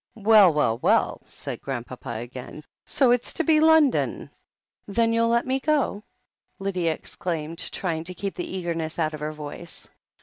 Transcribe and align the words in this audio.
"Well, 0.15 0.51
well, 0.51 0.79
well," 0.79 1.21
said 1.25 1.61
Grandpapa 1.61 2.09
again, 2.09 2.63
"so 2.87 3.11
it's 3.11 3.33
to 3.33 3.43
be 3.43 3.59
London!" 3.59 4.31
"Then 4.87 5.13
you'll 5.13 5.27
let 5.27 5.45
me 5.45 5.59
go," 5.59 6.01
Lydia 6.57 6.91
exclaimed, 6.91 7.59
trying 7.71 8.05
to 8.05 8.15
keep 8.15 8.33
the 8.33 8.57
eagerness 8.57 8.97
out 8.97 9.13
of 9.13 9.19
her 9.19 9.31
voice. 9.31 9.87